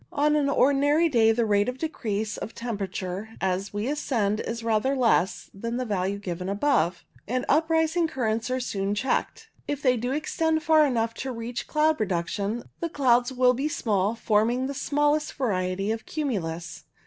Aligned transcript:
On 0.11 0.35
an 0.35 0.49
ordinary 0.49 1.09
day 1.09 1.31
the 1.31 1.45
rate 1.45 1.69
of 1.69 1.77
decrease 1.77 2.35
of 2.35 2.55
temperature 2.55 3.35
as 3.39 3.71
we 3.71 3.85
ascend 3.87 4.39
is 4.39 4.63
rather 4.63 4.95
less 4.95 5.51
than 5.53 5.77
the 5.77 5.85
value 5.85 6.17
given 6.17 6.49
above, 6.49 7.03
and 7.27 7.45
uprising 7.47 8.07
currents 8.07 8.49
are 8.49 8.59
soon 8.59 8.95
checked. 8.95 9.51
If 9.67 9.83
they 9.83 9.97
do 9.97 10.11
extend 10.11 10.63
far 10.63 10.87
enough 10.87 11.13
to 11.21 11.31
reach 11.31 11.67
cloud 11.67 11.99
production, 11.99 12.63
the 12.79 12.89
clouds 12.89 13.31
will 13.31 13.53
be 13.53 13.67
small, 13.67 14.15
forming 14.15 14.65
the 14.65 14.73
smallest 14.73 15.33
variety 15.33 15.91
of 15.91 16.07
cumulus. 16.07 16.85